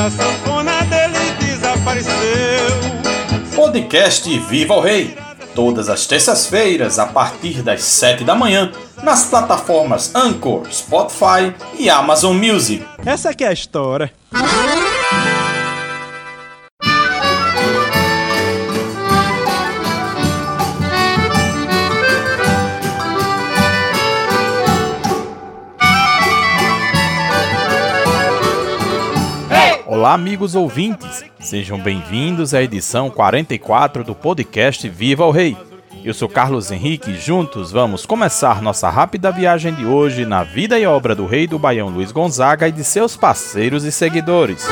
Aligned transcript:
minha 0.00 0.10
sanfona 0.10 0.82
dele 0.84 1.18
desapareceu. 1.38 2.10
Podcast 3.54 4.38
Viva 4.48 4.74
o 4.74 4.80
Rei. 4.80 5.14
Todas 5.54 5.90
as 5.90 6.06
terças-feiras, 6.06 6.98
a 6.98 7.06
partir 7.06 7.60
das 7.62 7.82
7 7.82 8.24
da 8.24 8.34
manhã, 8.34 8.72
nas 9.02 9.26
plataformas 9.26 10.14
Anchor, 10.14 10.62
Spotify 10.72 11.54
e 11.78 11.90
Amazon 11.90 12.34
Music. 12.36 12.82
Essa 13.04 13.30
aqui 13.30 13.44
é 13.44 13.48
a 13.48 13.52
história. 13.52 14.10
Olá, 30.00 30.14
amigos 30.14 30.54
ouvintes, 30.54 31.22
sejam 31.40 31.78
bem-vindos 31.78 32.54
à 32.54 32.62
edição 32.62 33.10
44 33.10 34.02
do 34.02 34.14
podcast 34.14 34.88
Viva 34.88 35.26
o 35.26 35.30
Rei. 35.30 35.54
Eu 36.02 36.14
sou 36.14 36.26
Carlos 36.26 36.70
Henrique 36.70 37.10
e 37.10 37.18
juntos 37.18 37.70
vamos 37.70 38.06
começar 38.06 38.62
nossa 38.62 38.88
rápida 38.88 39.30
viagem 39.30 39.74
de 39.74 39.84
hoje 39.84 40.24
na 40.24 40.42
vida 40.42 40.78
e 40.78 40.86
obra 40.86 41.14
do 41.14 41.26
rei 41.26 41.46
do 41.46 41.58
Baião 41.58 41.90
Luiz 41.90 42.12
Gonzaga 42.12 42.66
e 42.66 42.72
de 42.72 42.82
seus 42.82 43.14
parceiros 43.14 43.84
e 43.84 43.92
seguidores. 43.92 44.66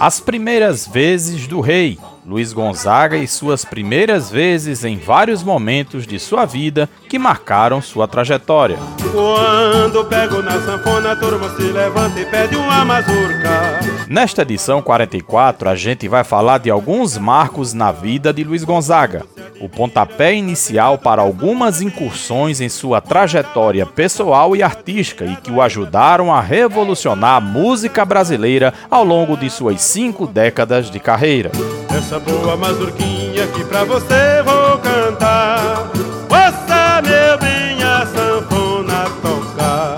As 0.00 0.18
primeiras 0.18 0.88
vezes 0.88 1.46
do 1.46 1.60
rei, 1.60 2.00
Luiz 2.26 2.54
Gonzaga 2.54 3.18
e 3.18 3.28
suas 3.28 3.66
primeiras 3.66 4.30
vezes 4.30 4.82
em 4.82 4.96
vários 4.96 5.42
momentos 5.42 6.06
de 6.06 6.18
sua 6.18 6.46
vida 6.46 6.88
que 7.08 7.18
marcaram 7.18 7.82
sua 7.82 8.08
trajetória. 8.08 8.78
Quando 9.12 10.04
pego 10.06 10.42
na 10.42 10.58
sanfona, 10.60 11.12
a 11.12 11.16
turma 11.16 11.54
se 11.54 11.62
levanta 11.62 12.18
e 12.18 12.24
pede 12.24 12.56
uma 12.56 12.82
mazurca. 12.82 13.80
Nesta 14.08 14.42
edição 14.42 14.80
44, 14.80 15.68
a 15.68 15.74
gente 15.74 16.08
vai 16.08 16.24
falar 16.24 16.58
de 16.58 16.70
alguns 16.70 17.18
marcos 17.18 17.74
na 17.74 17.92
vida 17.92 18.32
de 18.32 18.42
Luiz 18.42 18.64
Gonzaga. 18.64 19.26
O 19.60 19.68
pontapé 19.68 20.34
inicial 20.34 20.96
para 20.98 21.20
algumas 21.20 21.80
incursões 21.80 22.60
em 22.60 22.68
sua 22.68 23.00
trajetória 23.00 23.84
pessoal 23.84 24.56
e 24.56 24.62
artística 24.62 25.24
e 25.24 25.36
que 25.36 25.50
o 25.50 25.60
ajudaram 25.60 26.32
a 26.32 26.40
revolucionar 26.40 27.36
a 27.36 27.40
música 27.40 28.04
brasileira 28.04 28.72
ao 28.90 29.04
longo 29.04 29.36
de 29.36 29.50
suas 29.50 29.80
cinco 29.82 30.26
décadas 30.26 30.90
de 30.90 30.98
carreira. 30.98 31.50
Essa 31.96 32.18
boa 32.18 32.56
mazurquinha 32.56 33.46
que 33.54 33.64
pra 33.64 33.84
você 33.84 34.42
vou 34.44 34.78
cantar. 34.78 35.90
Ouça, 36.28 37.00
meu 37.02 37.38
bem, 37.38 37.82
a 37.84 38.04
sanfona 38.04 39.04
tocar. 39.22 39.96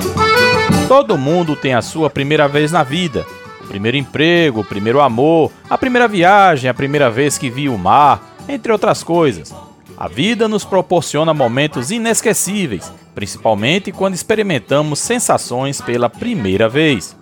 Todo 0.86 1.16
mundo 1.16 1.56
tem 1.56 1.72
a 1.72 1.80
sua 1.80 2.10
primeira 2.10 2.46
vez 2.46 2.70
na 2.70 2.82
vida. 2.82 3.24
O 3.64 3.66
primeiro 3.66 3.96
emprego, 3.96 4.60
o 4.60 4.64
primeiro 4.64 5.00
amor, 5.00 5.50
a 5.70 5.78
primeira 5.78 6.06
viagem, 6.06 6.68
a 6.68 6.74
primeira 6.74 7.10
vez 7.10 7.38
que 7.38 7.48
viu 7.48 7.74
o 7.74 7.78
mar, 7.78 8.36
entre 8.46 8.70
outras 8.70 9.02
coisas. 9.02 9.54
A 9.96 10.06
vida 10.06 10.46
nos 10.46 10.66
proporciona 10.66 11.32
momentos 11.32 11.90
inesquecíveis, 11.90 12.92
principalmente 13.14 13.90
quando 13.90 14.14
experimentamos 14.14 14.98
sensações 14.98 15.80
pela 15.80 16.10
primeira 16.10 16.68
vez. 16.68 17.16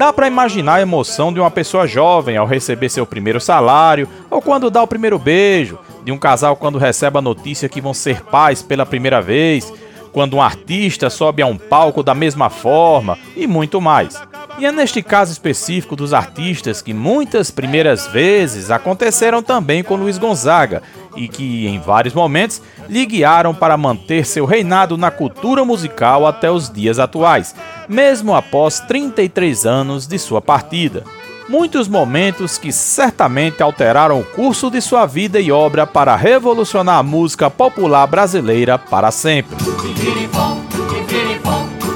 Dá 0.00 0.14
para 0.14 0.26
imaginar 0.26 0.76
a 0.76 0.80
emoção 0.80 1.30
de 1.30 1.38
uma 1.38 1.50
pessoa 1.50 1.86
jovem 1.86 2.38
ao 2.38 2.46
receber 2.46 2.88
seu 2.88 3.04
primeiro 3.04 3.38
salário, 3.38 4.08
ou 4.30 4.40
quando 4.40 4.70
dá 4.70 4.82
o 4.82 4.86
primeiro 4.86 5.18
beijo, 5.18 5.78
de 6.02 6.10
um 6.10 6.16
casal 6.16 6.56
quando 6.56 6.78
recebe 6.78 7.18
a 7.18 7.20
notícia 7.20 7.68
que 7.68 7.82
vão 7.82 7.92
ser 7.92 8.22
pais 8.22 8.62
pela 8.62 8.86
primeira 8.86 9.20
vez, 9.20 9.70
quando 10.10 10.36
um 10.36 10.40
artista 10.40 11.10
sobe 11.10 11.42
a 11.42 11.46
um 11.46 11.58
palco 11.58 12.02
da 12.02 12.14
mesma 12.14 12.48
forma 12.48 13.18
e 13.36 13.46
muito 13.46 13.78
mais. 13.78 14.18
E 14.60 14.66
é 14.66 14.70
neste 14.70 15.02
caso 15.02 15.32
específico 15.32 15.96
dos 15.96 16.12
artistas 16.12 16.82
que 16.82 16.92
muitas 16.92 17.50
primeiras 17.50 18.06
vezes 18.08 18.70
aconteceram 18.70 19.42
também 19.42 19.82
com 19.82 19.96
Luiz 19.96 20.18
Gonzaga 20.18 20.82
e 21.16 21.28
que, 21.28 21.66
em 21.66 21.80
vários 21.80 22.12
momentos, 22.12 22.60
lhe 22.86 23.06
guiaram 23.06 23.54
para 23.54 23.78
manter 23.78 24.26
seu 24.26 24.44
reinado 24.44 24.98
na 24.98 25.10
cultura 25.10 25.64
musical 25.64 26.26
até 26.26 26.50
os 26.50 26.68
dias 26.68 26.98
atuais, 26.98 27.54
mesmo 27.88 28.34
após 28.34 28.80
33 28.80 29.64
anos 29.64 30.06
de 30.06 30.18
sua 30.18 30.42
partida. 30.42 31.04
Muitos 31.48 31.88
momentos 31.88 32.58
que 32.58 32.70
certamente 32.70 33.62
alteraram 33.62 34.20
o 34.20 34.24
curso 34.24 34.70
de 34.70 34.82
sua 34.82 35.06
vida 35.06 35.40
e 35.40 35.50
obra 35.50 35.86
para 35.86 36.14
revolucionar 36.14 36.98
a 36.98 37.02
música 37.02 37.48
popular 37.48 38.06
brasileira 38.06 38.76
para 38.76 39.10
sempre. 39.10 39.56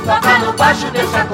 Toca 0.07 0.39
no 0.39 0.53
baixo, 0.55 0.91
deixa 0.93 1.25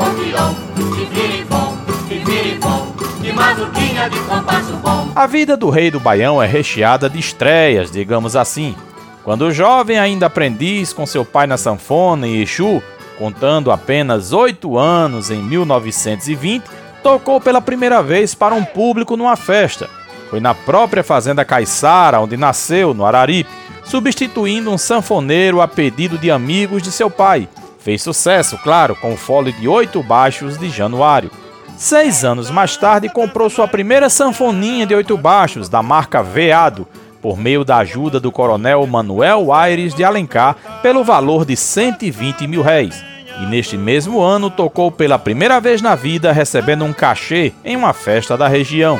A 5.14 5.26
vida 5.26 5.56
do 5.56 5.70
rei 5.70 5.90
do 5.90 6.00
Baião 6.00 6.42
é 6.42 6.46
recheada 6.46 7.08
de 7.08 7.18
estreias, 7.18 7.90
digamos 7.90 8.36
assim. 8.36 8.74
Quando 9.22 9.52
jovem 9.52 9.98
ainda 9.98 10.26
aprendiz 10.26 10.92
com 10.92 11.06
seu 11.06 11.24
pai 11.24 11.46
na 11.46 11.56
sanfona 11.58 12.26
e 12.26 12.42
Exu, 12.42 12.82
contando 13.18 13.70
apenas 13.70 14.32
oito 14.32 14.78
anos 14.78 15.30
em 15.30 15.42
1920, 15.42 16.64
tocou 17.02 17.40
pela 17.40 17.60
primeira 17.60 18.02
vez 18.02 18.34
para 18.34 18.54
um 18.54 18.64
público 18.64 19.16
numa 19.16 19.36
festa. 19.36 19.88
Foi 20.30 20.40
na 20.40 20.54
própria 20.54 21.04
fazenda 21.04 21.44
Caiçara, 21.44 22.20
onde 22.20 22.36
nasceu, 22.36 22.94
no 22.94 23.04
Araripe, 23.04 23.50
substituindo 23.84 24.70
um 24.70 24.78
sanfoneiro 24.78 25.60
a 25.60 25.68
pedido 25.68 26.16
de 26.16 26.30
amigos 26.30 26.82
de 26.82 26.90
seu 26.90 27.10
pai, 27.10 27.48
Fez 27.80 28.02
sucesso, 28.02 28.58
claro, 28.58 28.94
com 28.94 29.14
o 29.14 29.16
fole 29.16 29.52
de 29.52 29.66
oito 29.66 30.02
baixos 30.02 30.58
de 30.58 30.68
Januário. 30.68 31.30
Seis 31.78 32.24
anos 32.24 32.50
mais 32.50 32.76
tarde, 32.76 33.08
comprou 33.08 33.48
sua 33.48 33.66
primeira 33.66 34.10
sanfoninha 34.10 34.86
de 34.86 34.94
oito 34.94 35.16
baixos, 35.16 35.66
da 35.66 35.82
marca 35.82 36.22
Veado, 36.22 36.86
por 37.22 37.38
meio 37.38 37.64
da 37.64 37.78
ajuda 37.78 38.20
do 38.20 38.30
coronel 38.30 38.86
Manuel 38.86 39.50
Aires 39.50 39.94
de 39.94 40.04
Alencar, 40.04 40.56
pelo 40.82 41.02
valor 41.02 41.46
de 41.46 41.56
120 41.56 42.46
mil 42.46 42.60
réis. 42.60 43.02
E 43.40 43.46
neste 43.46 43.78
mesmo 43.78 44.20
ano 44.20 44.50
tocou 44.50 44.92
pela 44.92 45.18
primeira 45.18 45.58
vez 45.58 45.80
na 45.80 45.94
vida, 45.94 46.32
recebendo 46.32 46.84
um 46.84 46.92
cachê 46.92 47.54
em 47.64 47.76
uma 47.76 47.94
festa 47.94 48.36
da 48.36 48.46
região. 48.46 48.98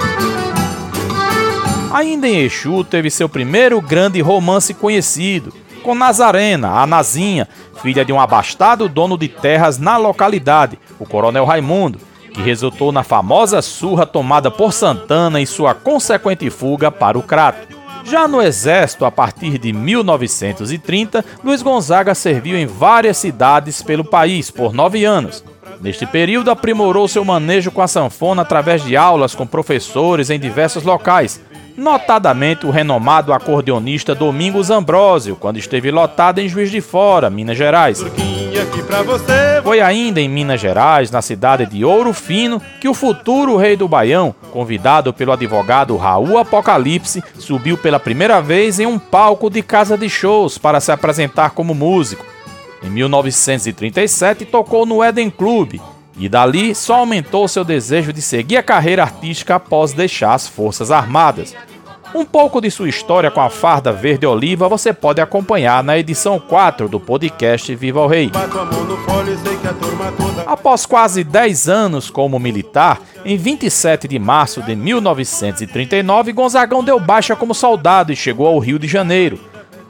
Ainda 1.93 2.27
em 2.27 2.41
Exu, 2.41 2.83
teve 2.85 3.11
seu 3.11 3.29
primeiro 3.29 3.79
grande 3.81 4.23
romance 4.23 4.73
conhecido, 4.73 5.53
com 5.81 5.95
Nazarena, 5.95 6.71
a 6.71 6.87
Nazinha, 6.87 7.49
filha 7.83 8.05
de 8.05 8.13
um 8.13 8.21
abastado 8.21 8.89
dono 8.89 9.19
de 9.19 9.29
terras 9.29 9.79
na 9.79 9.97
localidade, 9.97 10.79
o 10.99 11.07
Coronel 11.07 11.45
Raimundo, 11.45 11.99
que 12.33 12.41
resultou 12.41 12.93
na 12.93 13.03
famosa 13.03 13.61
surra 13.61 14.07
tomada 14.07 14.51
por 14.51 14.73
Santana 14.73 15.41
e 15.41 15.47
sua 15.47 15.75
consequente 15.75 16.49
fuga 16.51 16.91
para 16.91 17.19
o 17.19 17.23
Crato. 17.23 17.81
Já 18.05 18.27
no 18.27 18.41
Exército, 18.41 19.05
a 19.05 19.11
partir 19.11 19.59
de 19.59 19.73
1930, 19.73 21.25
Luiz 21.45 21.63
Gonzaga 21.63 22.15
serviu 22.15 22.57
em 22.57 22.67
várias 22.67 23.19
cidades 23.19 23.83
pelo 23.83 24.05
país 24.05 24.51
por 24.51 24.73
nove 24.73 25.05
anos. 25.05 25.45
Neste 25.81 26.07
período, 26.07 26.51
aprimorou 26.51 27.09
seu 27.09 27.25
manejo 27.25 27.71
com 27.71 27.81
a 27.81 27.89
sanfona 27.89 28.43
através 28.43 28.83
de 28.85 28.97
aulas 28.97 29.35
com 29.35 29.47
professores 29.47 30.29
em 30.29 30.39
diversos 30.39 30.83
locais, 30.83 31.41
notadamente 31.81 32.67
o 32.67 32.71
renomado 32.71 33.33
acordeonista 33.33 34.15
Domingos 34.15 34.71
Ambrósio, 34.71 35.35
quando 35.35 35.57
esteve 35.57 35.91
lotado 35.91 36.39
em 36.39 36.47
Juiz 36.49 36.71
de 36.71 36.83
Fora, 36.83 37.31
Minas 37.31 37.57
Gerais. 37.57 38.05
Foi 39.65 39.81
ainda 39.81 40.21
em 40.21 40.29
Minas 40.29 40.61
Gerais, 40.61 41.11
na 41.11 41.23
cidade 41.23 41.65
de 41.65 41.83
Ouro 41.83 42.13
Fino, 42.13 42.61
que 42.81 42.89
o 42.89 42.93
futuro 42.93 43.57
rei 43.57 43.77
do 43.77 43.89
Baião, 43.89 44.35
convidado 44.53 45.11
pelo 45.15 45.33
advogado 45.33 45.97
Raul 45.97 46.37
Apocalipse, 46.37 47.25
subiu 47.39 47.79
pela 47.79 47.99
primeira 47.99 48.43
vez 48.43 48.79
em 48.79 48.85
um 48.85 48.99
palco 48.99 49.49
de 49.49 49.63
casa 49.63 49.97
de 49.97 50.09
shows 50.09 50.59
para 50.59 50.81
se 50.81 50.93
apresentar 50.93 51.53
como 51.53 51.75
músico. 51.75 52.27
Em 52.83 52.91
1937, 52.91 54.45
tocou 54.45 54.85
no 54.85 55.03
Eden 55.03 55.31
Club, 55.31 55.81
e 56.19 56.29
dali 56.29 56.75
só 56.75 56.97
aumentou 56.97 57.49
seu 57.49 57.65
desejo 57.65 58.13
de 58.13 58.21
seguir 58.21 58.59
a 58.59 58.63
carreira 58.63 59.03
artística 59.03 59.55
após 59.55 59.95
deixar 59.95 60.35
as 60.35 60.47
Forças 60.47 60.91
Armadas. 60.91 61.55
Um 62.13 62.25
pouco 62.25 62.61
de 62.61 62.71
sua 62.71 62.89
história 62.89 63.31
com 63.31 63.41
a 63.41 63.49
farda 63.49 63.93
verde 63.93 64.27
oliva 64.27 64.69
você 64.69 64.93
pode 64.93 65.21
acompanhar 65.21 65.83
na 65.85 65.97
edição 65.97 66.41
4 66.41 66.89
do 66.89 66.99
podcast 66.99 67.73
Viva 67.77 68.01
o 68.01 68.09
Rei. 68.09 68.33
Após 70.45 70.85
quase 70.85 71.23
10 71.23 71.69
anos 71.69 72.11
como 72.11 72.39
militar, 72.39 73.01
em 73.25 73.37
27 73.37 74.09
de 74.09 74.19
março 74.19 74.61
de 74.63 74.75
1939, 74.75 76.33
Gonzagão 76.33 76.83
deu 76.83 76.99
baixa 76.99 77.37
como 77.37 77.55
soldado 77.55 78.13
e 78.13 78.17
chegou 78.17 78.49
ao 78.49 78.59
Rio 78.59 78.79
de 78.79 78.89
Janeiro. 78.89 79.39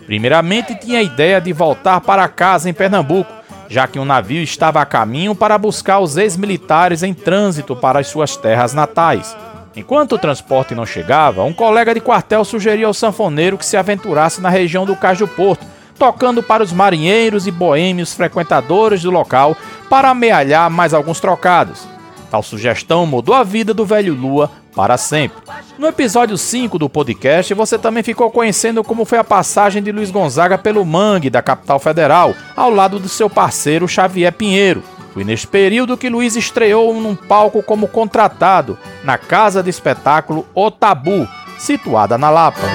Primeiramente, 0.05 0.75
tinha 0.75 0.99
a 0.99 1.02
ideia 1.02 1.40
de 1.40 1.52
voltar 1.55 2.02
para 2.02 2.28
casa 2.28 2.69
em 2.69 2.75
Pernambuco, 2.75 3.32
já 3.69 3.87
que 3.87 3.99
um 3.99 4.05
navio 4.05 4.43
estava 4.43 4.82
a 4.82 4.87
caminho 4.87 5.34
para 5.34 5.56
buscar 5.56 6.00
os 6.00 6.19
ex-militares 6.19 7.02
em 7.02 7.14
trânsito 7.14 7.75
para 7.75 8.00
as 8.00 8.08
suas 8.08 8.37
terras 8.37 8.75
natais. 8.75 9.34
Enquanto 9.76 10.12
o 10.12 10.19
transporte 10.19 10.75
não 10.75 10.84
chegava, 10.84 11.44
um 11.44 11.52
colega 11.52 11.94
de 11.94 12.00
quartel 12.00 12.44
sugeriu 12.44 12.88
ao 12.88 12.94
sanfoneiro 12.94 13.56
que 13.56 13.67
se 13.67 13.76
aventurasse 13.76 14.40
na 14.40 14.50
região 14.50 14.84
do 14.84 14.96
do 14.96 15.28
Porto 15.28 15.67
tocando 16.00 16.43
para 16.43 16.62
os 16.62 16.72
marinheiros 16.72 17.46
e 17.46 17.50
boêmios 17.50 18.14
frequentadores 18.14 19.02
do 19.02 19.11
local 19.11 19.55
para 19.90 20.08
amealhar 20.08 20.70
mais 20.70 20.94
alguns 20.94 21.20
trocados. 21.20 21.87
Tal 22.31 22.43
sugestão 22.43 23.05
mudou 23.05 23.34
a 23.34 23.44
vida 23.44 23.75
do 23.75 23.84
velho 23.84 24.14
Lua 24.14 24.50
para 24.75 24.96
sempre. 24.96 25.43
No 25.78 25.87
episódio 25.87 26.38
5 26.38 26.78
do 26.78 26.88
podcast, 26.88 27.52
você 27.52 27.78
também 27.78 28.02
ficou 28.02 28.31
conhecendo 28.31 28.82
como 28.82 29.05
foi 29.05 29.19
a 29.19 29.25
passagem 29.25 29.82
de 29.82 29.93
Luiz 29.93 30.11
Gonzaga 30.11 30.56
pelo 30.56 30.87
Mangue 30.87 31.28
da 31.28 31.43
capital 31.43 31.78
federal, 31.78 32.34
ao 32.56 32.70
lado 32.70 32.99
do 32.99 33.08
seu 33.08 33.28
parceiro 33.28 33.87
Xavier 33.87 34.32
Pinheiro. 34.32 34.82
Foi 35.12 35.25
neste 35.25 35.47
período 35.47 35.97
que 35.97 36.09
Luiz 36.09 36.37
estreou 36.37 36.95
num 37.01 37.17
palco 37.17 37.62
como 37.62 37.89
contratado 37.89 38.79
na 39.03 39.19
casa 39.19 39.62
de 39.62 39.71
espetáculo 39.71 40.47
O 40.55 40.71
Tabu, 40.71 41.29
situada 41.59 42.17
na 42.17 42.31
Lapa. 42.31 42.69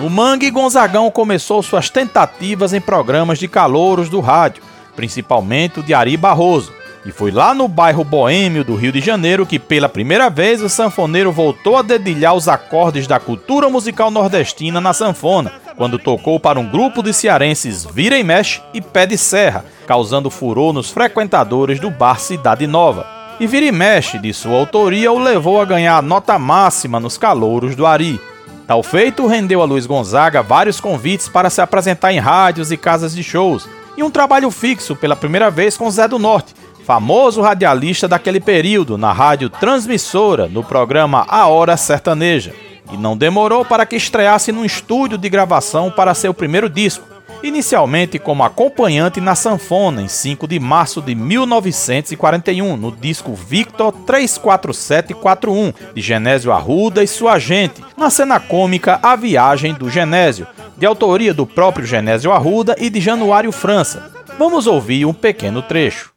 No 0.00 0.08
Mangue, 0.08 0.50
Gonzagão 0.50 1.10
começou 1.10 1.60
suas 1.62 1.90
tentativas 1.90 2.72
em 2.72 2.80
programas 2.80 3.38
de 3.38 3.48
calouros 3.48 4.08
do 4.08 4.20
rádio, 4.20 4.62
principalmente 4.94 5.80
o 5.80 5.82
de 5.82 5.92
Ari 5.92 6.16
Barroso. 6.16 6.72
E 7.08 7.10
foi 7.10 7.30
lá 7.30 7.54
no 7.54 7.66
bairro 7.66 8.04
boêmio 8.04 8.62
do 8.62 8.74
Rio 8.74 8.92
de 8.92 9.00
Janeiro 9.00 9.46
que, 9.46 9.58
pela 9.58 9.88
primeira 9.88 10.28
vez, 10.28 10.60
o 10.60 10.68
sanfoneiro 10.68 11.32
voltou 11.32 11.78
a 11.78 11.80
dedilhar 11.80 12.34
os 12.34 12.48
acordes 12.48 13.06
da 13.06 13.18
cultura 13.18 13.70
musical 13.70 14.10
nordestina 14.10 14.78
na 14.78 14.92
sanfona, 14.92 15.50
quando 15.74 15.98
tocou 15.98 16.38
para 16.38 16.60
um 16.60 16.68
grupo 16.68 17.02
de 17.02 17.14
cearenses 17.14 17.86
Vira 17.90 18.18
e 18.18 18.22
Mexe 18.22 18.60
e 18.74 18.82
Pé 18.82 19.06
de 19.06 19.16
Serra, 19.16 19.64
causando 19.86 20.28
furor 20.28 20.74
nos 20.74 20.90
frequentadores 20.90 21.80
do 21.80 21.88
bar 21.88 22.20
Cidade 22.20 22.66
Nova. 22.66 23.06
E 23.40 23.46
Vira 23.46 23.64
e 23.64 23.72
Mexe, 23.72 24.18
de 24.18 24.34
sua 24.34 24.58
autoria, 24.58 25.10
o 25.10 25.18
levou 25.18 25.62
a 25.62 25.64
ganhar 25.64 25.96
a 25.96 26.02
nota 26.02 26.38
máxima 26.38 27.00
nos 27.00 27.16
calouros 27.16 27.74
do 27.74 27.86
Ari. 27.86 28.20
Tal 28.66 28.82
feito 28.82 29.26
rendeu 29.26 29.62
a 29.62 29.64
Luiz 29.64 29.86
Gonzaga 29.86 30.42
vários 30.42 30.78
convites 30.78 31.26
para 31.26 31.48
se 31.48 31.62
apresentar 31.62 32.12
em 32.12 32.18
rádios 32.18 32.70
e 32.70 32.76
casas 32.76 33.14
de 33.14 33.22
shows, 33.22 33.66
e 33.96 34.02
um 34.02 34.10
trabalho 34.10 34.50
fixo 34.50 34.94
pela 34.94 35.16
primeira 35.16 35.50
vez 35.50 35.74
com 35.76 35.90
Zé 35.90 36.06
do 36.06 36.18
Norte, 36.18 36.54
famoso 36.88 37.42
radialista 37.42 38.08
daquele 38.08 38.40
período 38.40 38.96
na 38.96 39.12
rádio 39.12 39.50
transmissora 39.50 40.48
no 40.48 40.64
programa 40.64 41.26
A 41.28 41.46
Hora 41.46 41.76
Sertaneja. 41.76 42.54
E 42.90 42.96
não 42.96 43.14
demorou 43.14 43.62
para 43.62 43.84
que 43.84 43.94
estreasse 43.94 44.52
num 44.52 44.64
estúdio 44.64 45.18
de 45.18 45.28
gravação 45.28 45.90
para 45.90 46.14
seu 46.14 46.32
primeiro 46.32 46.66
disco, 46.66 47.06
inicialmente 47.42 48.18
como 48.18 48.42
acompanhante 48.42 49.20
na 49.20 49.34
sanfona 49.34 50.00
em 50.00 50.08
5 50.08 50.48
de 50.48 50.58
março 50.58 51.02
de 51.02 51.14
1941, 51.14 52.74
no 52.78 52.90
disco 52.90 53.34
Victor 53.34 53.92
34741, 54.06 55.74
de 55.94 56.00
Genésio 56.00 56.52
Arruda 56.52 57.04
e 57.04 57.06
sua 57.06 57.38
gente, 57.38 57.84
na 57.98 58.08
cena 58.08 58.40
cômica 58.40 58.98
A 59.02 59.14
Viagem 59.14 59.74
do 59.74 59.90
Genésio, 59.90 60.46
de 60.78 60.86
autoria 60.86 61.34
do 61.34 61.44
próprio 61.44 61.84
Genésio 61.84 62.32
Arruda 62.32 62.74
e 62.78 62.88
de 62.88 62.98
Januário 62.98 63.52
França. 63.52 64.10
Vamos 64.38 64.66
ouvir 64.66 65.04
um 65.04 65.12
pequeno 65.12 65.60
trecho. 65.60 66.12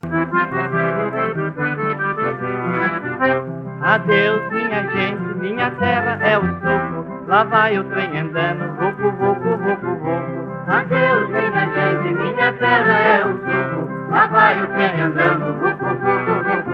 Adeus, 3.91 4.41
minha 4.53 4.83
gente, 4.89 5.21
minha 5.41 5.69
terra 5.71 6.17
é 6.23 6.37
o 6.37 6.43
suco. 6.43 7.27
Lá 7.27 7.43
vai 7.43 7.77
o 7.77 7.83
trem 7.89 8.19
andando, 8.19 8.63
vucu, 8.77 9.11
vucu, 9.17 9.57
vucu, 9.57 9.99
vucu. 9.99 10.15
Adeus, 10.65 11.29
minha 11.29 11.65
gente, 11.75 12.07
minha 12.13 12.53
terra 12.53 12.99
é 12.99 13.25
o 13.25 13.33
suco. 13.33 14.09
Lá 14.09 14.27
vai 14.27 14.63
o 14.63 14.67
trem 14.67 15.01
andando, 15.01 15.45
vucu, 15.59 15.85
vucu, 15.99 16.35
vucu. 16.47 16.71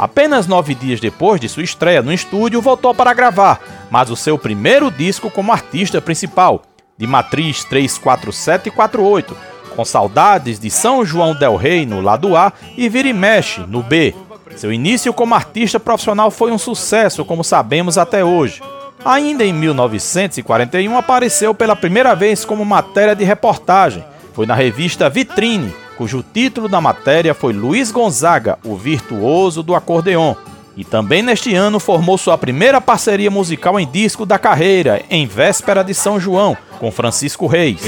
Apenas 0.00 0.46
nove 0.46 0.74
dias 0.74 1.00
depois 1.00 1.38
de 1.38 1.50
sua 1.50 1.62
estreia 1.62 2.00
no 2.00 2.10
estúdio, 2.10 2.62
voltou 2.62 2.94
para 2.94 3.12
gravar, 3.12 3.60
mas 3.90 4.08
o 4.08 4.16
seu 4.16 4.38
primeiro 4.38 4.90
disco 4.90 5.30
como 5.30 5.52
artista 5.52 6.00
principal, 6.00 6.62
de 6.96 7.06
matriz 7.06 7.62
34748, 7.64 9.36
com 9.76 9.84
saudades 9.84 10.58
de 10.58 10.70
São 10.70 11.04
João 11.04 11.34
del 11.34 11.56
Rei 11.56 11.84
no 11.84 12.00
lado 12.00 12.34
A 12.34 12.54
e 12.74 12.88
Vira 12.88 13.08
e 13.08 13.12
Mexe 13.12 13.60
no 13.60 13.82
B. 13.82 14.14
Seu 14.54 14.72
início 14.72 15.12
como 15.12 15.34
artista 15.34 15.80
profissional 15.80 16.30
foi 16.30 16.52
um 16.52 16.58
sucesso, 16.58 17.24
como 17.24 17.42
sabemos 17.42 17.98
até 17.98 18.24
hoje. 18.24 18.62
Ainda 19.04 19.44
em 19.44 19.52
1941 19.52 20.96
apareceu 20.96 21.54
pela 21.54 21.76
primeira 21.76 22.14
vez 22.14 22.44
como 22.44 22.64
matéria 22.64 23.14
de 23.14 23.24
reportagem. 23.24 24.04
Foi 24.32 24.46
na 24.46 24.54
revista 24.54 25.08
Vitrine, 25.10 25.74
cujo 25.96 26.24
título 26.32 26.68
da 26.68 26.80
matéria 26.80 27.34
foi 27.34 27.52
Luiz 27.52 27.90
Gonzaga, 27.90 28.58
o 28.64 28.76
virtuoso 28.76 29.62
do 29.62 29.74
acordeon. 29.74 30.34
E 30.76 30.84
também 30.84 31.22
neste 31.22 31.54
ano 31.54 31.80
formou 31.80 32.18
sua 32.18 32.36
primeira 32.36 32.80
parceria 32.80 33.30
musical 33.30 33.80
em 33.80 33.86
disco 33.86 34.26
da 34.26 34.38
carreira, 34.38 35.02
em 35.08 35.26
véspera 35.26 35.82
de 35.82 35.94
São 35.94 36.20
João, 36.20 36.56
com 36.78 36.90
Francisco 36.90 37.46
Reis. 37.46 37.80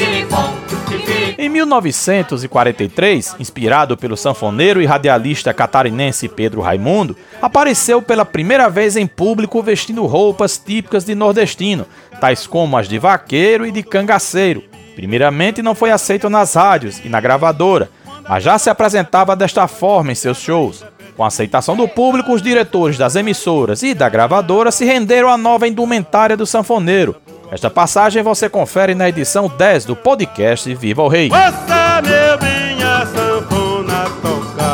Em 1.40 1.48
1943, 1.48 3.36
inspirado 3.38 3.96
pelo 3.96 4.16
sanfoneiro 4.16 4.82
e 4.82 4.86
radialista 4.86 5.54
catarinense 5.54 6.28
Pedro 6.28 6.60
Raimundo, 6.60 7.16
apareceu 7.40 8.02
pela 8.02 8.24
primeira 8.24 8.68
vez 8.68 8.96
em 8.96 9.06
público 9.06 9.62
vestindo 9.62 10.04
roupas 10.04 10.58
típicas 10.58 11.04
de 11.04 11.14
nordestino, 11.14 11.86
tais 12.20 12.44
como 12.44 12.76
as 12.76 12.88
de 12.88 12.98
vaqueiro 12.98 13.64
e 13.64 13.70
de 13.70 13.84
cangaceiro. 13.84 14.64
Primeiramente 14.96 15.62
não 15.62 15.76
foi 15.76 15.92
aceito 15.92 16.28
nas 16.28 16.54
rádios 16.54 17.00
e 17.04 17.08
na 17.08 17.20
gravadora, 17.20 17.88
mas 18.28 18.42
já 18.42 18.58
se 18.58 18.68
apresentava 18.68 19.36
desta 19.36 19.68
forma 19.68 20.10
em 20.10 20.16
seus 20.16 20.38
shows. 20.38 20.84
Com 21.16 21.22
a 21.22 21.28
aceitação 21.28 21.76
do 21.76 21.86
público, 21.86 22.32
os 22.32 22.42
diretores 22.42 22.98
das 22.98 23.14
emissoras 23.14 23.84
e 23.84 23.94
da 23.94 24.08
gravadora 24.08 24.72
se 24.72 24.84
renderam 24.84 25.28
à 25.28 25.38
nova 25.38 25.68
indumentária 25.68 26.36
do 26.36 26.44
sanfoneiro. 26.44 27.14
Esta 27.50 27.70
passagem 27.70 28.22
você 28.22 28.48
confere 28.48 28.94
na 28.94 29.08
edição 29.08 29.48
10 29.48 29.86
do 29.86 29.96
podcast 29.96 30.72
Viva 30.74 31.02
o 31.02 31.08
Rei. 31.08 31.30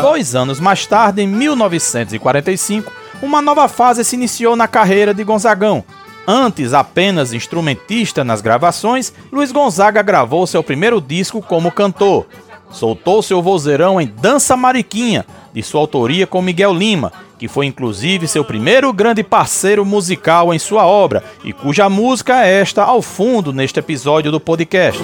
Dois 0.02 0.34
anos 0.34 0.58
mais 0.58 0.84
tarde, 0.84 1.22
em 1.22 1.26
1945, 1.26 2.92
uma 3.22 3.40
nova 3.40 3.68
fase 3.68 4.04
se 4.04 4.16
iniciou 4.16 4.56
na 4.56 4.66
carreira 4.66 5.14
de 5.14 5.22
Gonzagão. 5.22 5.84
Antes 6.26 6.72
apenas 6.72 7.32
instrumentista 7.32 8.24
nas 8.24 8.40
gravações, 8.40 9.12
Luiz 9.30 9.52
Gonzaga 9.52 10.02
gravou 10.02 10.46
seu 10.46 10.62
primeiro 10.62 11.00
disco 11.00 11.40
como 11.40 11.70
cantor. 11.70 12.26
Soltou 12.70 13.22
seu 13.22 13.40
vozeirão 13.40 14.00
em 14.00 14.06
Dança 14.06 14.56
Mariquinha, 14.56 15.24
de 15.52 15.62
sua 15.62 15.80
autoria 15.80 16.26
com 16.26 16.42
Miguel 16.42 16.74
Lima, 16.74 17.12
que 17.38 17.48
foi 17.48 17.66
inclusive 17.66 18.28
seu 18.28 18.44
primeiro 18.44 18.92
grande 18.92 19.22
parceiro 19.22 19.84
musical 19.84 20.52
em 20.52 20.58
sua 20.58 20.86
obra 20.86 21.22
e 21.44 21.52
cuja 21.52 21.88
música 21.88 22.44
é 22.44 22.60
esta 22.60 22.82
ao 22.82 23.02
fundo 23.02 23.52
neste 23.52 23.78
episódio 23.78 24.30
do 24.30 24.40
podcast. 24.40 25.02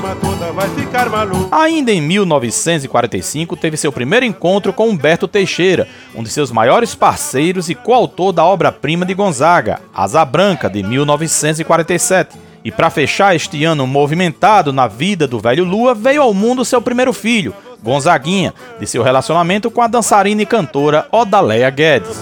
Ainda 1.50 1.92
em 1.92 2.00
1945 2.00 3.56
teve 3.56 3.76
seu 3.76 3.92
primeiro 3.92 4.26
encontro 4.26 4.72
com 4.72 4.88
Humberto 4.88 5.28
Teixeira, 5.28 5.88
um 6.14 6.22
de 6.22 6.30
seus 6.30 6.50
maiores 6.50 6.94
parceiros 6.94 7.68
e 7.68 7.74
coautor 7.74 8.32
da 8.32 8.44
obra-prima 8.44 9.04
de 9.04 9.14
Gonzaga, 9.14 9.80
Asa 9.94 10.24
Branca, 10.24 10.68
de 10.68 10.82
1947. 10.82 12.38
E 12.62 12.70
para 12.70 12.90
fechar 12.90 13.34
este 13.34 13.64
ano 13.64 13.86
movimentado 13.86 14.72
na 14.72 14.86
vida 14.86 15.26
do 15.26 15.38
velho 15.38 15.64
Lua, 15.64 15.94
veio 15.94 16.20
ao 16.20 16.34
mundo 16.34 16.64
seu 16.64 16.82
primeiro 16.82 17.12
filho, 17.12 17.54
Gonzaguinha, 17.82 18.54
de 18.78 18.86
seu 18.86 19.02
relacionamento 19.02 19.70
com 19.70 19.80
a 19.80 19.86
dançarina 19.86 20.42
e 20.42 20.46
cantora 20.46 21.06
Odaléia 21.10 21.70
Guedes. 21.70 22.20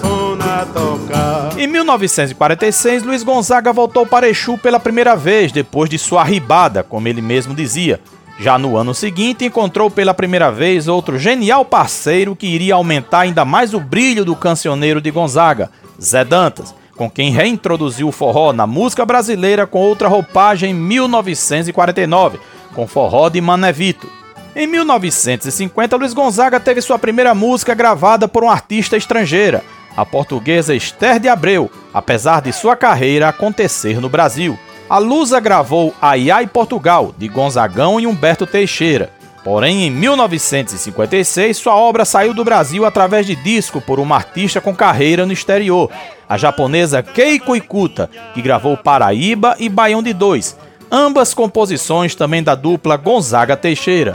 Em 1.57 1.67
1946, 1.67 3.03
Luiz 3.03 3.23
Gonzaga 3.23 3.73
voltou 3.73 4.05
para 4.05 4.29
Exu 4.29 4.57
pela 4.57 4.79
primeira 4.79 5.15
vez, 5.15 5.51
depois 5.51 5.89
de 5.89 5.97
sua 5.97 6.21
arribada, 6.21 6.83
como 6.83 7.07
ele 7.07 7.21
mesmo 7.21 7.53
dizia. 7.53 7.99
Já 8.39 8.57
no 8.57 8.77
ano 8.77 8.93
seguinte, 8.93 9.43
encontrou 9.43 9.91
pela 9.91 10.13
primeira 10.13 10.49
vez 10.49 10.87
outro 10.87 11.19
genial 11.19 11.65
parceiro 11.65 12.37
que 12.37 12.47
iria 12.47 12.75
aumentar 12.75 13.21
ainda 13.21 13.43
mais 13.43 13.73
o 13.73 13.81
brilho 13.81 14.23
do 14.23 14.33
cancioneiro 14.33 15.01
de 15.01 15.11
Gonzaga, 15.11 15.69
Zé 16.01 16.23
Dantas, 16.23 16.73
com 16.95 17.09
quem 17.09 17.31
reintroduziu 17.31 18.07
o 18.07 18.13
forró 18.13 18.53
na 18.53 18.65
música 18.65 19.05
brasileira 19.05 19.67
com 19.67 19.79
outra 19.79 20.07
roupagem 20.07 20.71
em 20.71 20.73
1949, 20.73 22.39
com 22.73 22.87
forró 22.87 23.27
de 23.27 23.41
Manevito. 23.41 24.18
Em 24.55 24.65
1950, 24.65 25.95
Luiz 25.95 26.13
Gonzaga 26.13 26.59
teve 26.59 26.81
sua 26.81 26.97
primeira 26.97 27.35
música 27.35 27.75
gravada 27.75 28.27
por 28.27 28.43
uma 28.43 28.51
artista 28.51 28.97
estrangeira, 28.97 29.63
a 29.95 30.03
portuguesa 30.03 30.73
Esther 30.73 31.19
de 31.19 31.27
Abreu, 31.27 31.71
apesar 31.93 32.41
de 32.41 32.51
sua 32.51 32.75
carreira 32.75 33.29
acontecer 33.29 34.01
no 34.01 34.09
Brasil. 34.09 34.57
A 34.89 34.97
Lusa 34.97 35.39
gravou 35.39 35.93
Aiai 36.01 36.47
Portugal, 36.47 37.13
de 37.15 37.27
Gonzagão 37.27 37.99
e 37.99 38.07
Humberto 38.07 38.47
Teixeira. 38.47 39.11
Porém, 39.43 39.83
em 39.83 39.91
1956, 39.91 41.55
sua 41.55 41.75
obra 41.75 42.03
saiu 42.03 42.33
do 42.33 42.43
Brasil 42.43 42.85
através 42.85 43.27
de 43.27 43.35
disco 43.35 43.79
por 43.79 43.99
uma 43.99 44.15
artista 44.15 44.59
com 44.59 44.75
carreira 44.75 45.27
no 45.27 45.31
exterior, 45.31 45.91
a 46.27 46.37
japonesa 46.37 47.03
Keiko 47.03 47.55
Ikuta, 47.55 48.09
que 48.33 48.41
gravou 48.41 48.75
Paraíba 48.75 49.55
e 49.59 49.69
Baião 49.69 50.03
de 50.03 50.11
Dois, 50.11 50.57
ambas 50.91 51.33
composições 51.33 52.15
também 52.15 52.41
da 52.41 52.55
dupla 52.55 52.97
Gonzaga 52.97 53.55
Teixeira. 53.55 54.13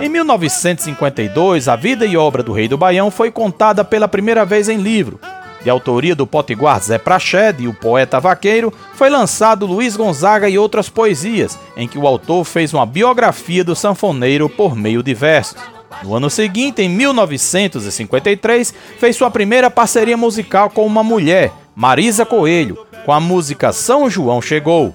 Em 0.00 0.08
1952, 0.08 1.68
a 1.68 1.76
vida 1.76 2.06
e 2.06 2.16
obra 2.16 2.42
do 2.42 2.52
Rei 2.52 2.68
do 2.68 2.78
Baião 2.78 3.10
foi 3.10 3.30
contada 3.30 3.84
pela 3.84 4.08
primeira 4.08 4.44
vez 4.44 4.68
em 4.68 4.78
livro. 4.78 5.18
de 5.62 5.70
autoria 5.70 6.14
do 6.14 6.28
potiguar 6.28 6.80
Zé 6.80 6.96
Prachede 6.96 7.64
e 7.64 7.68
o 7.68 7.74
poeta 7.74 8.20
vaqueiro, 8.20 8.72
foi 8.94 9.10
lançado 9.10 9.66
Luiz 9.66 9.96
Gonzaga 9.96 10.48
e 10.48 10.56
outras 10.56 10.88
poesias, 10.88 11.58
em 11.76 11.88
que 11.88 11.98
o 11.98 12.06
autor 12.06 12.44
fez 12.44 12.72
uma 12.72 12.86
biografia 12.86 13.64
do 13.64 13.74
sanfoneiro 13.74 14.48
por 14.48 14.76
meio 14.76 15.02
de 15.02 15.12
versos. 15.12 15.56
No 16.04 16.14
ano 16.14 16.30
seguinte, 16.30 16.82
em 16.82 16.88
1953, 16.88 18.72
fez 18.96 19.16
sua 19.16 19.28
primeira 19.28 19.68
parceria 19.68 20.16
musical 20.16 20.70
com 20.70 20.86
uma 20.86 21.02
mulher, 21.02 21.52
Marisa 21.74 22.24
Coelho, 22.24 22.78
com 23.04 23.12
a 23.12 23.18
música 23.18 23.72
São 23.72 24.08
João 24.08 24.40
Chegou. 24.40 24.94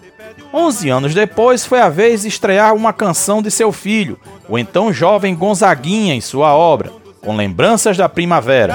Onze 0.54 0.90
anos 0.90 1.14
depois, 1.14 1.66
foi 1.66 1.80
a 1.80 1.90
vez 1.90 2.22
de 2.22 2.28
estrear 2.28 2.74
uma 2.74 2.94
canção 2.94 3.42
de 3.42 3.50
seu 3.50 3.72
filho, 3.72 4.20
o 4.48 4.58
então 4.58 4.92
jovem 4.92 5.36
Gonzaguinha, 5.36 6.14
em 6.14 6.22
sua 6.22 6.54
obra 6.54 7.02
com 7.22 7.36
lembranças 7.36 7.96
da 7.96 8.10
primavera. 8.10 8.74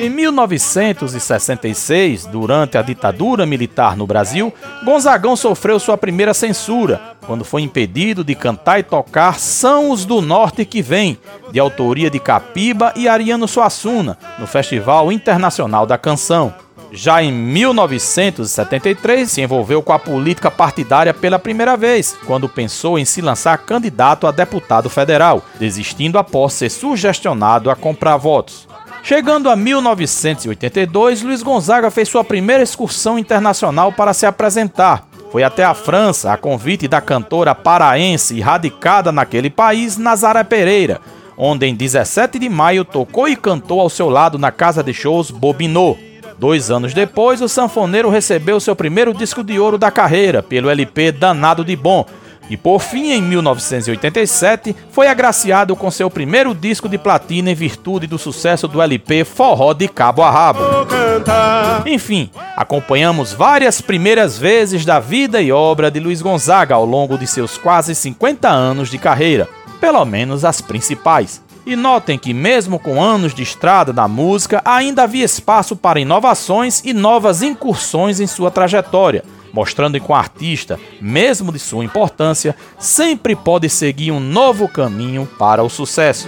Em 0.00 0.08
1966, 0.08 2.24
durante 2.26 2.78
a 2.78 2.82
ditadura 2.82 3.44
militar 3.44 3.96
no 3.96 4.06
Brasil, 4.06 4.54
Gonzagão 4.84 5.36
sofreu 5.36 5.78
sua 5.78 5.98
primeira 5.98 6.32
censura, 6.32 7.16
quando 7.26 7.44
foi 7.44 7.62
impedido 7.62 8.24
de 8.24 8.34
cantar 8.34 8.80
e 8.80 8.82
tocar 8.82 9.38
São 9.38 9.90
os 9.90 10.04
do 10.04 10.22
Norte 10.22 10.64
que 10.64 10.80
Vem, 10.80 11.18
de 11.52 11.60
autoria 11.60 12.10
de 12.10 12.18
Capiba 12.18 12.92
e 12.96 13.08
Ariano 13.08 13.46
Suassuna, 13.46 14.16
no 14.38 14.46
Festival 14.46 15.12
Internacional 15.12 15.86
da 15.86 15.98
Canção. 15.98 16.54
Já 16.90 17.22
em 17.22 17.30
1973, 17.30 19.30
se 19.30 19.42
envolveu 19.42 19.82
com 19.82 19.92
a 19.92 19.98
política 19.98 20.50
partidária 20.50 21.12
pela 21.12 21.38
primeira 21.38 21.76
vez, 21.76 22.16
quando 22.26 22.48
pensou 22.48 22.98
em 22.98 23.04
se 23.04 23.20
lançar 23.20 23.58
candidato 23.58 24.26
a 24.26 24.30
deputado 24.30 24.88
federal, 24.88 25.44
desistindo 25.58 26.18
após 26.18 26.54
ser 26.54 26.70
sugestionado 26.70 27.70
a 27.70 27.76
comprar 27.76 28.16
votos. 28.16 28.66
Chegando 29.02 29.50
a 29.50 29.56
1982, 29.56 31.22
Luiz 31.22 31.42
Gonzaga 31.42 31.90
fez 31.90 32.08
sua 32.08 32.24
primeira 32.24 32.62
excursão 32.62 33.18
internacional 33.18 33.92
para 33.92 34.12
se 34.12 34.26
apresentar. 34.26 35.06
Foi 35.30 35.42
até 35.42 35.64
a 35.64 35.74
França, 35.74 36.32
a 36.32 36.38
convite 36.38 36.88
da 36.88 37.02
cantora 37.02 37.54
paraense 37.54 38.40
radicada 38.40 39.12
naquele 39.12 39.50
país, 39.50 39.98
Nazaré 39.98 40.42
Pereira, 40.42 41.00
onde 41.36 41.66
em 41.66 41.74
17 41.74 42.38
de 42.38 42.48
maio 42.48 42.84
tocou 42.84 43.28
e 43.28 43.36
cantou 43.36 43.80
ao 43.80 43.90
seu 43.90 44.08
lado 44.08 44.38
na 44.38 44.50
casa 44.50 44.82
de 44.82 44.94
shows 44.94 45.30
Bobinot. 45.30 46.07
Dois 46.38 46.70
anos 46.70 46.94
depois, 46.94 47.42
o 47.42 47.48
sanfoneiro 47.48 48.08
recebeu 48.08 48.60
seu 48.60 48.76
primeiro 48.76 49.12
disco 49.12 49.42
de 49.42 49.58
ouro 49.58 49.76
da 49.76 49.90
carreira, 49.90 50.42
pelo 50.42 50.70
LP 50.70 51.10
Danado 51.10 51.64
de 51.64 51.74
Bom, 51.74 52.06
e 52.50 52.56
por 52.56 52.80
fim, 52.80 53.10
em 53.10 53.20
1987, 53.20 54.74
foi 54.90 55.06
agraciado 55.06 55.76
com 55.76 55.90
seu 55.90 56.08
primeiro 56.08 56.54
disco 56.54 56.88
de 56.88 56.96
platina 56.96 57.50
em 57.50 57.54
virtude 57.54 58.06
do 58.06 58.18
sucesso 58.18 58.66
do 58.66 58.80
LP 58.80 59.24
Forró 59.24 59.74
de 59.74 59.86
Cabo 59.86 60.22
a 60.22 60.30
Rabo. 60.30 60.60
Enfim, 61.86 62.30
acompanhamos 62.56 63.32
várias 63.32 63.80
primeiras 63.80 64.38
vezes 64.38 64.84
da 64.84 64.98
vida 64.98 65.42
e 65.42 65.52
obra 65.52 65.90
de 65.90 66.00
Luiz 66.00 66.22
Gonzaga 66.22 66.74
ao 66.74 66.86
longo 66.86 67.18
de 67.18 67.26
seus 67.26 67.58
quase 67.58 67.94
50 67.94 68.48
anos 68.48 68.90
de 68.90 68.96
carreira, 68.96 69.46
pelo 69.78 70.04
menos 70.06 70.44
as 70.44 70.60
principais. 70.62 71.42
E 71.68 71.76
notem 71.76 72.18
que, 72.18 72.32
mesmo 72.32 72.78
com 72.78 73.02
anos 73.02 73.34
de 73.34 73.42
estrada 73.42 73.92
na 73.92 74.08
música, 74.08 74.62
ainda 74.64 75.02
havia 75.02 75.22
espaço 75.22 75.76
para 75.76 76.00
inovações 76.00 76.80
e 76.82 76.94
novas 76.94 77.42
incursões 77.42 78.20
em 78.20 78.26
sua 78.26 78.50
trajetória, 78.50 79.22
mostrando 79.52 80.00
que 80.00 80.10
o 80.10 80.14
artista, 80.14 80.80
mesmo 80.98 81.52
de 81.52 81.58
sua 81.58 81.84
importância, 81.84 82.56
sempre 82.78 83.36
pode 83.36 83.68
seguir 83.68 84.12
um 84.12 84.18
novo 84.18 84.66
caminho 84.66 85.28
para 85.38 85.62
o 85.62 85.68
sucesso. 85.68 86.26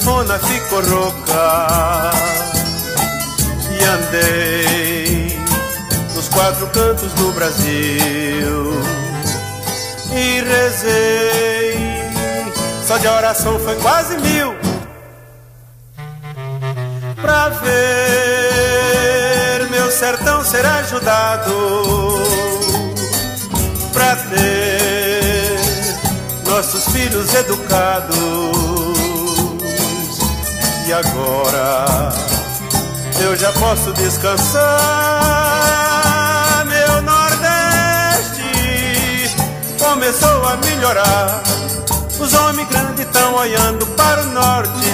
Sanfona 0.00 0.38
ficou 0.38 0.80
rouca 0.82 2.10
e 3.70 3.84
andei 3.84 5.38
nos 6.14 6.28
quatro 6.28 6.66
cantos 6.68 7.12
do 7.12 7.32
Brasil. 7.32 8.80
E 10.12 10.40
rezei. 10.40 11.78
Só 12.86 12.96
de 12.98 13.06
oração 13.06 13.58
foi 13.60 13.76
quase 13.76 14.16
mil. 14.18 14.54
Pra 17.20 17.50
ver 17.50 18.40
meu 19.70 19.90
sertão 19.92 20.42
ser 20.44 20.64
ajudado. 20.64 21.52
Pra 23.92 24.16
ter 24.16 25.60
nossos 26.46 26.88
filhos 26.92 27.34
educados 27.34 28.89
e 30.90 30.92
agora 30.92 32.12
eu 33.22 33.36
já 33.36 33.52
posso 33.52 33.92
descansar. 33.92 34.66
Meu 36.66 37.02
Nordeste 37.02 38.42
começou 39.78 40.48
a 40.48 40.56
melhorar. 40.56 41.42
Os 42.18 42.34
homens 42.34 42.68
grandes 42.68 43.06
estão 43.06 43.36
olhando 43.36 43.86
para 43.94 44.22
o 44.22 44.26
norte. 44.30 44.90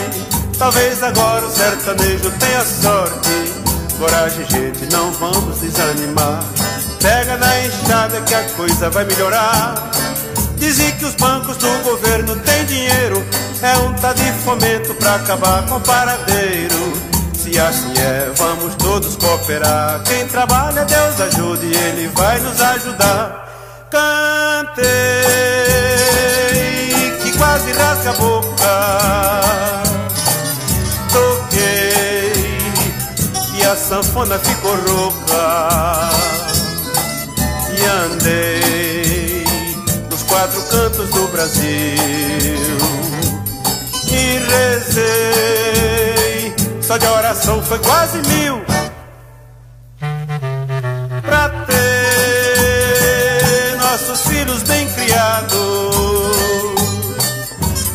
Talvez 0.59 1.03
agora 1.03 1.47
o 1.47 1.50
sertanejo 1.50 2.31
tenha 2.41 2.62
sorte. 2.62 3.55
Coragem, 3.99 4.47
gente, 4.50 4.85
não 4.93 5.11
vamos 5.12 5.61
desanimar. 5.61 6.45
Pega 7.00 7.38
na 7.38 7.65
enxada 7.65 8.21
que 8.21 8.35
a 8.35 8.43
coisa 8.50 8.91
vai 8.91 9.07
melhorar. 9.07 9.91
Dizem 10.59 10.91
que 10.93 11.07
os 11.07 11.15
bancos 11.15 11.57
do 11.57 11.69
governo 11.85 12.37
têm 12.37 12.67
dinheiro, 12.67 13.25
é 13.62 13.76
um 13.78 13.94
tá 13.94 14.12
de 14.12 14.32
fomento 14.44 14.94
pra 14.94 15.14
acabar 15.16 15.66
com 15.66 15.76
o 15.76 15.80
paradeiro. 15.80 16.92
Se 17.34 17.58
assim 17.58 17.92
é, 17.98 18.30
vamos 18.36 18.75
todos 18.76 19.16
cooperar. 19.16 20.02
Quem 20.04 20.26
trabalha, 20.28 20.84
Deus 20.84 21.20
ajude, 21.20 21.66
Ele 21.66 22.08
vai 22.08 22.38
nos 22.40 22.60
ajudar. 22.60 23.88
Cantei 23.90 24.84
que 27.22 27.38
quase 27.38 27.72
rasga 27.72 28.10
a 28.10 28.14
boca. 28.14 29.82
Toquei 31.12 32.32
e 33.54 33.64
a 33.64 33.76
sanfona 33.76 34.38
ficou 34.38 34.75
rouca. 34.75 36.10
E 37.72 37.84
andei 37.84 39.46
quatro 40.28 40.62
cantos 40.62 41.08
do 41.10 41.28
Brasil. 41.28 42.86
Rezei, 44.49 46.55
só 46.83 46.97
de 46.97 47.07
oração 47.07 47.62
foi 47.62 47.79
quase 47.79 48.19
mil. 48.29 48.65
Pra 51.23 51.49
ter 51.67 53.76
nossos 53.79 54.26
filhos 54.29 54.62
bem 54.62 54.88
criados. 54.88 55.57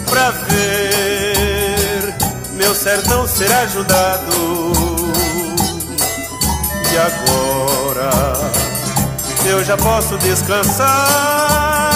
Pra 0.09 0.31
ver 0.31 2.13
meu 2.55 2.75
sertão 2.75 3.27
ser 3.27 3.51
ajudado. 3.51 4.71
E 6.91 6.97
agora 6.97 8.11
eu 9.45 9.63
já 9.63 9.77
posso 9.77 10.17
descansar. 10.17 11.90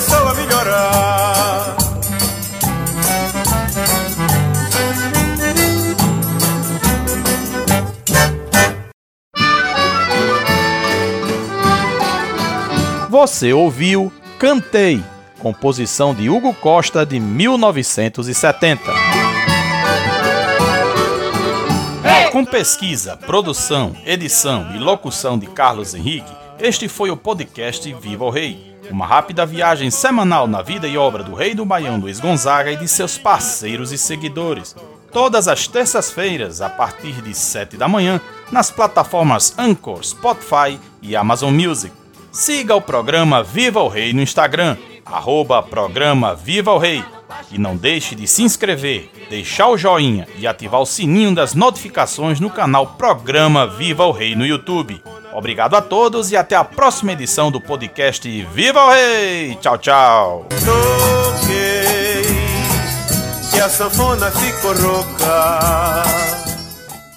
Começou 0.00 0.28
a 0.28 0.34
melhorar. 0.34 1.76
Você 13.10 13.52
ouviu 13.52 14.10
Cantei, 14.38 15.02
composição 15.38 16.14
de 16.14 16.30
Hugo 16.30 16.54
Costa 16.54 17.04
de 17.04 17.20
1970. 17.20 18.80
Com 22.32 22.44
pesquisa, 22.44 23.16
produção, 23.16 23.94
edição 24.06 24.74
e 24.74 24.78
locução 24.78 25.36
de 25.38 25.46
Carlos 25.48 25.94
Henrique, 25.94 26.32
este 26.60 26.88
foi 26.88 27.10
o 27.10 27.16
podcast 27.16 27.92
Viva 27.94 28.24
o 28.24 28.30
Rei 28.30 28.69
uma 28.88 29.06
rápida 29.06 29.44
viagem 29.44 29.90
semanal 29.90 30.46
na 30.46 30.62
vida 30.62 30.88
e 30.88 30.96
obra 30.96 31.22
do 31.22 31.34
rei 31.34 31.54
do 31.54 31.64
Baião 31.64 31.98
Luiz 31.98 32.20
Gonzaga 32.20 32.72
e 32.72 32.76
de 32.76 32.88
seus 32.88 33.18
parceiros 33.18 33.92
e 33.92 33.98
seguidores. 33.98 34.74
todas 35.12 35.48
as 35.48 35.66
terças-feiras, 35.66 36.60
a 36.60 36.70
partir 36.70 37.20
de 37.20 37.34
7 37.34 37.76
da 37.76 37.88
manhã, 37.88 38.20
nas 38.52 38.70
plataformas 38.70 39.52
Anchor, 39.58 40.04
Spotify 40.04 40.78
e 41.02 41.16
Amazon 41.16 41.52
Music. 41.52 41.92
Siga 42.30 42.76
o 42.76 42.80
programa 42.80 43.42
Viva 43.42 43.80
o 43.80 43.88
Rei 43.88 44.12
no 44.12 44.22
Instagram, 44.22 44.76
arroba 45.04 45.62
programa 45.62 46.34
Viva 46.34 46.72
o 46.72 46.78
Rei. 46.78 47.04
E 47.50 47.58
não 47.58 47.76
deixe 47.76 48.14
de 48.14 48.28
se 48.28 48.42
inscrever, 48.44 49.10
deixar 49.28 49.68
o 49.68 49.76
joinha 49.76 50.28
e 50.38 50.46
ativar 50.46 50.80
o 50.80 50.86
sininho 50.86 51.34
das 51.34 51.54
notificações 51.54 52.38
no 52.38 52.48
canal 52.48 52.86
Programa 52.86 53.66
Viva 53.66 54.06
o 54.06 54.12
Rei 54.12 54.36
no 54.36 54.46
YouTube. 54.46 55.02
Obrigado 55.32 55.74
a 55.76 55.82
todos 55.82 56.30
e 56.32 56.36
até 56.36 56.56
a 56.56 56.64
próxima 56.64 57.12
edição 57.12 57.50
do 57.50 57.60
podcast 57.60 58.28
Viva 58.52 58.84
o 58.84 58.90
Rei! 58.90 59.56
Tchau, 59.60 59.78
tchau! 59.78 60.46
Toquei, 60.64 62.22